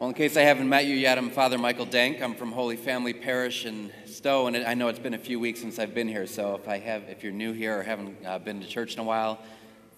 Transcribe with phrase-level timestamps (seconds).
[0.00, 2.22] Well, in case I haven't met you yet, I'm Father Michael Denk.
[2.22, 5.60] I'm from Holy Family Parish in Stow, and I know it's been a few weeks
[5.60, 6.26] since I've been here.
[6.26, 9.00] So if I have, if you're new here or haven't uh, been to church in
[9.00, 9.38] a while,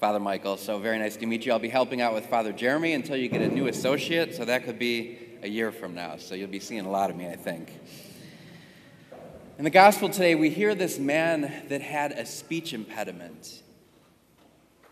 [0.00, 0.56] Father Michael.
[0.56, 1.52] So very nice to meet you.
[1.52, 4.34] I'll be helping out with Father Jeremy until you get a new associate.
[4.34, 6.16] So that could be a year from now.
[6.16, 7.73] So you'll be seeing a lot of me, I think.
[9.56, 13.62] In the gospel today, we hear this man that had a speech impediment.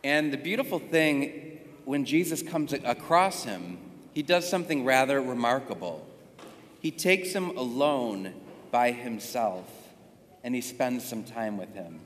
[0.04, 6.06] And the beautiful thing, when Jesus comes across him, he does something rather remarkable.
[6.80, 8.34] He takes him alone
[8.70, 9.66] by himself
[10.42, 12.01] and he spends some time with him.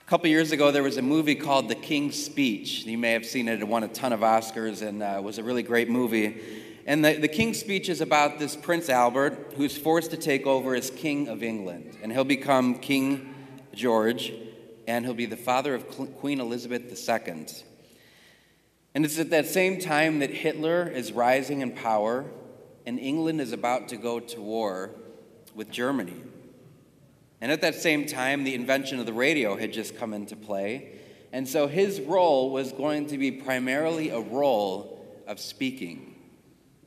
[0.00, 2.84] A couple years ago, there was a movie called The King's Speech.
[2.84, 3.60] You may have seen it.
[3.60, 6.40] It won a ton of Oscars and uh, was a really great movie.
[6.86, 10.76] And the, the King's Speech is about this Prince Albert who's forced to take over
[10.76, 11.98] as King of England.
[12.02, 13.34] And he'll become King
[13.74, 14.32] George,
[14.86, 17.46] and he'll be the father of Queen Elizabeth II.
[18.96, 22.24] And it's at that same time that Hitler is rising in power
[22.86, 24.90] and England is about to go to war
[25.54, 26.22] with Germany.
[27.42, 30.92] And at that same time, the invention of the radio had just come into play.
[31.30, 36.14] And so his role was going to be primarily a role of speaking.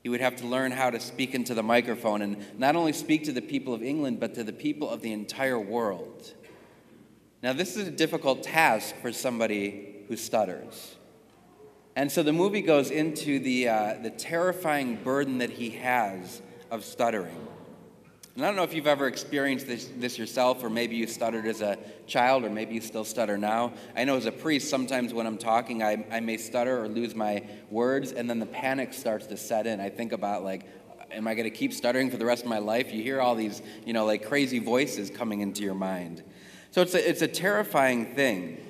[0.01, 3.25] He would have to learn how to speak into the microphone and not only speak
[3.25, 6.33] to the people of England, but to the people of the entire world.
[7.43, 10.95] Now, this is a difficult task for somebody who stutters.
[11.99, 16.85] And so the movie goes into the, uh, the terrifying burden that he has of
[16.85, 17.45] stuttering.
[18.35, 21.45] And I don't know if you've ever experienced this, this yourself, or maybe you stuttered
[21.45, 21.77] as a
[22.07, 23.73] child, or maybe you still stutter now.
[23.97, 27.15] I know as a priest, sometimes when I'm talking, I, I may stutter or lose
[27.15, 29.81] my words, and then the panic starts to set in.
[29.81, 30.67] I think about, like,
[31.11, 32.93] am I going to keep stuttering for the rest of my life?
[32.93, 36.23] You hear all these, you know, like crazy voices coming into your mind.
[36.71, 38.65] So it's a, it's a terrifying thing.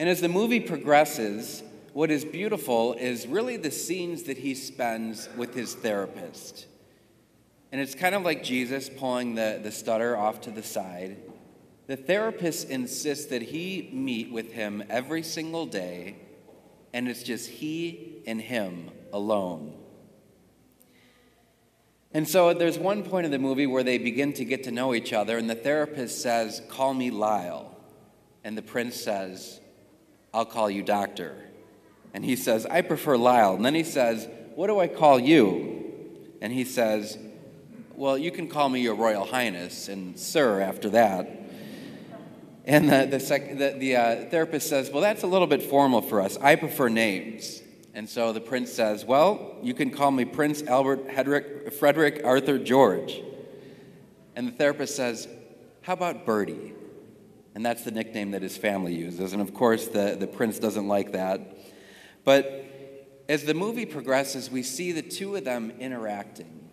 [0.00, 1.62] And as the movie progresses,
[1.92, 6.64] what is beautiful is really the scenes that he spends with his therapist.
[7.70, 11.18] And it's kind of like Jesus pulling the, the stutter off to the side.
[11.86, 16.16] The therapist insists that he meet with him every single day,
[16.94, 19.74] and it's just he and him alone.
[22.14, 24.94] And so there's one point in the movie where they begin to get to know
[24.94, 27.76] each other, and the therapist says, Call me Lionel.
[28.42, 29.60] And the prince says,
[30.32, 31.36] I'll call you doctor.
[32.14, 33.56] And he says, I prefer Lionel.
[33.56, 35.80] And then he says, What do I call you?
[36.40, 37.18] And he says,
[37.94, 41.36] Well, you can call me your Royal Highness and Sir after that.
[42.64, 46.02] And the, the, sec- the, the uh, therapist says, Well, that's a little bit formal
[46.02, 46.36] for us.
[46.38, 47.62] I prefer names.
[47.94, 52.58] And so the prince says, Well, you can call me Prince Albert Hedrick, Frederick Arthur
[52.58, 53.20] George.
[54.36, 55.28] And the therapist says,
[55.82, 56.74] How about Bertie?
[57.54, 59.32] And that's the nickname that his family uses.
[59.32, 61.56] And of course, the, the prince doesn't like that.
[62.24, 62.64] But
[63.28, 66.68] as the movie progresses, we see the two of them interacting.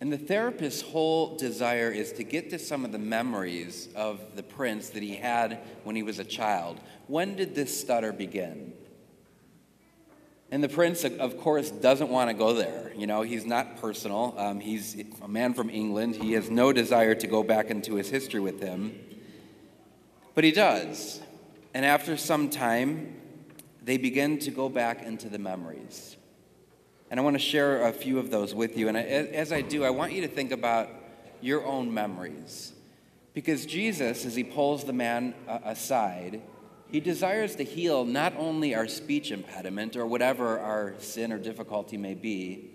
[0.00, 4.42] And the therapist's whole desire is to get to some of the memories of the
[4.42, 6.80] prince that he had when he was a child.
[7.06, 8.74] When did this stutter begin?
[10.50, 12.92] And the prince, of course, doesn't want to go there.
[12.96, 14.34] You know, he's not personal.
[14.36, 16.16] Um, he's a man from England.
[16.16, 19.00] He has no desire to go back into his history with him.
[20.36, 21.20] But he does.
[21.74, 23.16] And after some time,
[23.82, 26.16] they begin to go back into the memories.
[27.10, 28.88] And I want to share a few of those with you.
[28.88, 30.90] And as I do, I want you to think about
[31.40, 32.74] your own memories.
[33.32, 36.42] Because Jesus, as he pulls the man uh, aside,
[36.90, 41.96] he desires to heal not only our speech impediment or whatever our sin or difficulty
[41.96, 42.70] may be,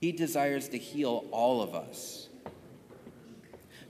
[0.00, 2.27] he desires to heal all of us.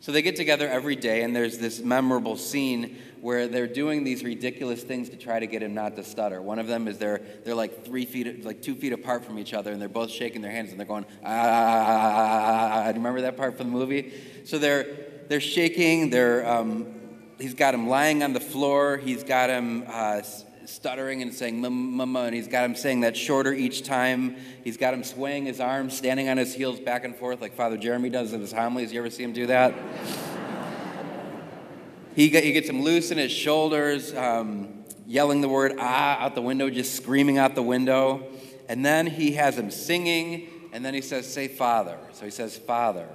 [0.01, 4.23] So they get together every day, and there's this memorable scene where they're doing these
[4.23, 6.41] ridiculous things to try to get him not to stutter.
[6.41, 9.55] One of them is they're, they're like three feet, like two feet apart from each
[9.55, 11.29] other, and they're both shaking their hands and they're going, ah.
[11.29, 14.13] ah, ah, ah Do you remember that part from the movie?
[14.45, 14.87] So they're,
[15.29, 16.95] they're shaking, they're, um,
[17.41, 20.23] he's got him lying on the floor, he's got him uh,
[20.69, 24.37] stuttering and saying mama, and he's got him saying that shorter each time.
[24.63, 27.77] He's got him swaying his arms, standing on his heels back and forth like Father
[27.77, 28.93] Jeremy does in his homilies.
[28.93, 29.75] You ever see him do that?
[32.15, 36.43] he, he gets him loose in his shoulders, um, yelling the word ah out the
[36.43, 38.25] window, just screaming out the window.
[38.69, 41.99] And then he has him singing, and then he says, Say Father.
[42.13, 43.09] So he says, Father,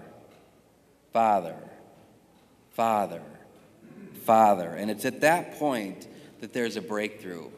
[1.12, 1.56] Father,
[2.72, 3.22] Father,
[4.26, 4.70] Father.
[4.70, 6.08] And it's at that point
[6.44, 7.50] that there's a breakthrough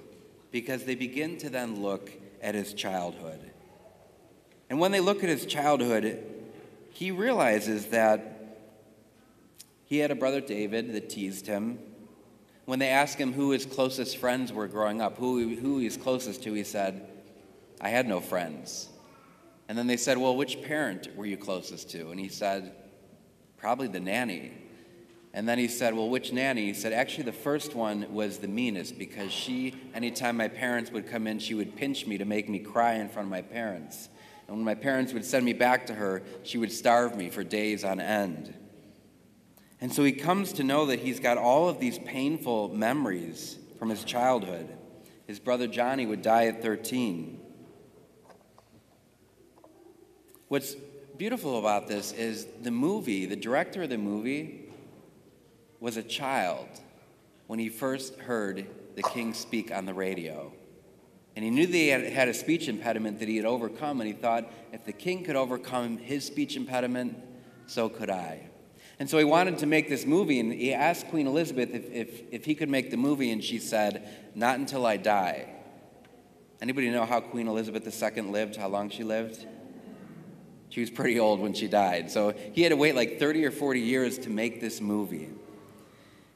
[0.52, 3.40] because they begin to then look at his childhood.
[4.70, 6.24] And when they look at his childhood,
[6.92, 8.60] he realizes that
[9.86, 11.80] he had a brother David that teased him.
[12.66, 16.44] When they asked him who his closest friends were growing up, who, who he's closest
[16.44, 17.10] to, he said,
[17.82, 18.88] I had no friends.
[19.68, 22.12] And then they said, Well, which parent were you closest to?
[22.12, 22.72] And he said,
[23.58, 24.54] Probably the nanny.
[25.36, 26.68] And then he said, Well, which nanny?
[26.68, 31.12] He said, Actually, the first one was the meanest because she, anytime my parents would
[31.12, 34.08] come in, she would pinch me to make me cry in front of my parents.
[34.48, 37.44] And when my parents would send me back to her, she would starve me for
[37.44, 38.54] days on end.
[39.82, 43.90] And so he comes to know that he's got all of these painful memories from
[43.90, 44.70] his childhood.
[45.28, 47.42] His brother Johnny would die at 13.
[50.48, 50.76] What's
[51.18, 54.65] beautiful about this is the movie, the director of the movie,
[55.80, 56.68] was a child
[57.48, 60.51] when he first heard the king speak on the radio.
[61.36, 64.13] And he knew that he had, a speech impediment that he had overcome, and he
[64.13, 67.18] thought, if the king could overcome his speech impediment,
[67.68, 68.50] so could I.
[69.00, 72.22] And so he wanted to make this movie, and he asked Queen Elizabeth if, if,
[72.31, 75.50] if he could make the movie, and she said, Not until I die.
[76.62, 79.45] Anybody know how Queen Elizabeth II lived, how long she lived?
[80.69, 82.10] She was pretty old when she died.
[82.10, 85.30] So he had to wait like 30 or 40 years to make this movie.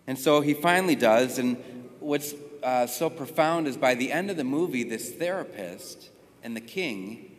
[0.09, 1.37] And so he finally does.
[1.37, 1.55] And
[1.99, 2.33] what's
[2.63, 6.09] uh, so profound is by the end of the movie, this therapist
[6.41, 7.37] and the king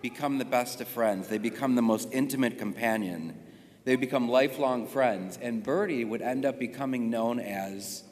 [0.00, 1.28] become the best of friends.
[1.28, 3.38] They become the most intimate companion.
[3.84, 5.38] They become lifelong friends.
[5.42, 8.02] And Bertie would end up becoming known as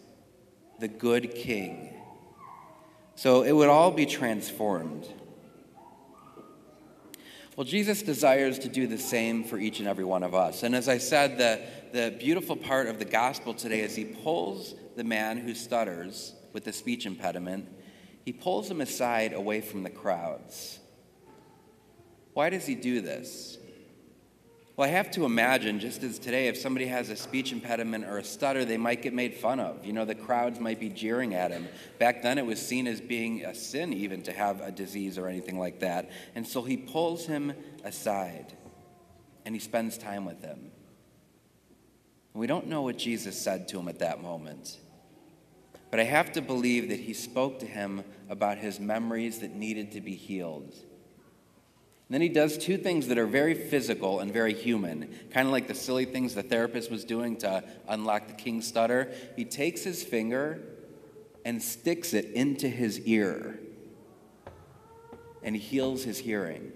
[0.79, 1.95] the good king.
[3.15, 5.09] So it would all be transformed.
[7.57, 10.63] Well, Jesus desires to do the same for each and every one of us.
[10.63, 11.61] And as I said, the,
[11.93, 16.65] the beautiful part of the gospel today is he pulls the man who stutters with
[16.65, 17.69] the speech impediment,
[18.25, 20.79] he pulls him aside away from the crowds.
[22.35, 23.59] Why does he do this?
[24.77, 28.19] Well, I have to imagine, just as today, if somebody has a speech impediment or
[28.19, 29.85] a stutter, they might get made fun of.
[29.85, 31.67] You know, the crowds might be jeering at him.
[31.99, 35.27] Back then, it was seen as being a sin even to have a disease or
[35.27, 36.11] anything like that.
[36.37, 38.57] And so he pulls him aside
[39.45, 40.71] and he spends time with him.
[42.39, 44.79] We don't know what Jesus said to him at that moment.
[45.91, 49.93] But I have to believe that he spoke to him about his memories that needed
[49.93, 50.75] to be healed
[52.09, 55.53] and then he does two things that are very physical and very human, kind of
[55.53, 59.13] like the silly things the therapist was doing to unlock the king's stutter.
[59.37, 60.59] He takes his finger
[61.45, 63.61] and sticks it into his ear,
[65.43, 66.73] and he heals his hearing.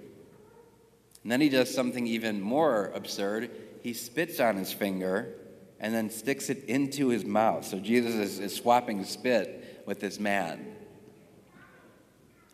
[1.23, 3.50] And then he does something even more absurd.
[3.82, 5.35] He spits on his finger
[5.82, 7.67] and then sticks it into his mouth.
[7.67, 10.76] So Jesus is, is swapping spit with this man.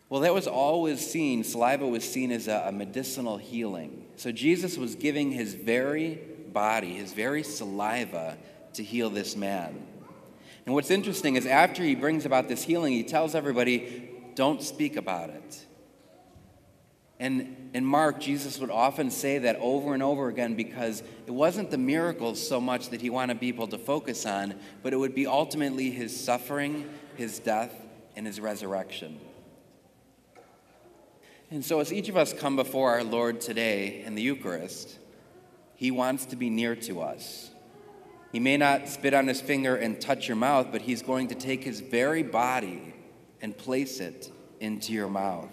[0.09, 4.07] Well, that was always seen, saliva was seen as a, a, medicinal healing.
[4.15, 6.19] So Jesus was giving his very
[6.51, 8.35] body, his very saliva,
[8.73, 9.85] to heal this man.
[10.65, 14.95] And what's interesting is after he brings about this healing, he tells everybody, don't speak
[14.95, 15.65] about it.
[17.19, 21.69] And in Mark, Jesus would often say that over and over again because it wasn't
[21.69, 25.27] the miracles so much that he wanted people to focus on, but it would be
[25.27, 27.73] ultimately his suffering, his death,
[28.15, 29.19] and his resurrection.
[31.51, 34.99] And so, as each of us come before our Lord today in the Eucharist,
[35.75, 37.49] He wants to be near to us.
[38.31, 41.35] He may not spit on His finger and touch your mouth, but He's going to
[41.35, 42.93] take His very body
[43.41, 45.49] and place it into your mouth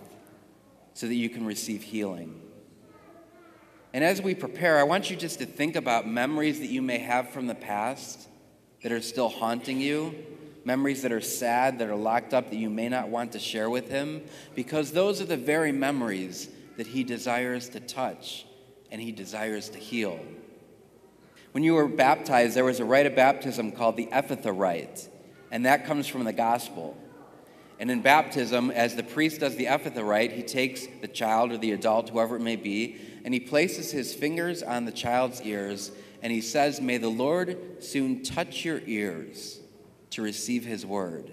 [0.97, 2.41] so that you can receive healing.
[3.93, 6.99] And as we prepare, I want you just to think about memories that you may
[6.99, 8.29] have from the past
[8.83, 10.15] that are still haunting you
[10.67, 13.71] memories that are sad, that are locked up, that you may not want to share
[13.71, 14.21] with Him,
[14.57, 18.45] because those are the very memories that He desires to touch
[18.91, 20.19] and He desires to heal.
[21.53, 25.09] When you were baptized, there was a rite of baptism called the Ephphatha rite,
[25.53, 26.97] and that comes from the gospel.
[27.78, 31.59] And in baptism, as the priest does the Ephphatha rite, he takes the child or
[31.59, 35.92] the adult, whoever it may be, and he places his fingers on the child's ears,
[36.23, 39.61] and he says, May the Lord soon touch your ears
[40.11, 41.30] to receive his word.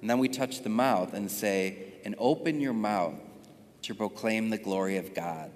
[0.00, 3.14] And then we touch the mouth and say, and open your mouth
[3.82, 5.50] to proclaim the glory of God.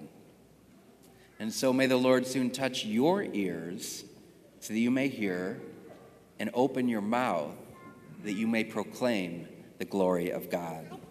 [1.39, 4.05] And so may the Lord soon touch your ears
[4.59, 5.61] so that you may hear,
[6.39, 7.51] and open your mouth
[8.23, 9.47] that you may proclaim
[9.83, 11.02] the glory of God.